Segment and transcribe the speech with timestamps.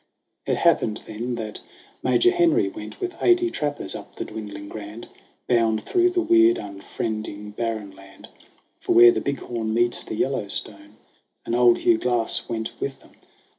[0.47, 1.59] It happened then that
[2.01, 5.07] Major Henry went With eighty trappers up the dwindling Grand,
[5.47, 8.27] .Bound through the weird, unfriending barren land
[8.79, 10.97] For where the Big Horn meets the Yellowstone;
[11.45, 13.11] And old Hugh Glass went with them.